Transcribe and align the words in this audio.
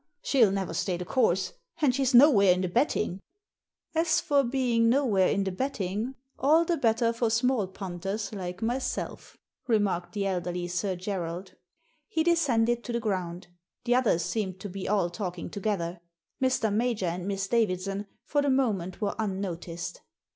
She'll 0.23 0.49
never 0.49 0.73
stay 0.73 0.97
the 0.97 1.05
course; 1.05 1.53
and 1.79 1.93
she's 1.93 2.15
nowhere 2.15 2.53
in 2.53 2.61
the 2.61 2.67
betting." 2.67 3.11
Digitized 3.11 3.13
by 3.13 3.17
VjOOQIC 3.19 3.93
THE 3.93 4.01
TIPSTER 4.01 4.33
141 4.33 4.45
*'As 4.45 4.49
for 4.49 4.49
being 4.51 4.89
nowhere 4.89 5.27
in 5.27 5.43
the 5.43 5.51
betting, 5.51 6.15
all 6.39 6.65
the 6.65 6.77
better 6.77 7.13
for 7.13 7.29
small 7.29 7.67
punters 7.67 8.33
like 8.33 8.61
myself/' 8.63 9.35
remarked 9.67 10.13
the 10.13 10.25
elderly 10.25 10.67
Sir 10.67 10.95
Gerald. 10.95 11.53
He 12.07 12.23
descended 12.23 12.83
to 12.83 12.91
the 12.91 12.99
ground; 12.99 13.49
the 13.85 13.93
others 13.93 14.23
seemed 14.23 14.59
to 14.61 14.69
be 14.69 14.87
all 14.89 15.11
talking 15.11 15.51
together. 15.51 15.99
Mr. 16.41 16.73
Major 16.73 17.05
and 17.05 17.27
Miss 17.27 17.47
Davidson 17.47 18.07
for 18.23 18.41
the 18.41 18.49
moment 18.49 19.01
were 19.01 19.13
unnoticed. 19.19 20.01